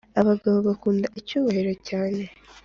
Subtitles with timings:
[0.21, 2.23] Abagabo bakunda icyubahiro cyane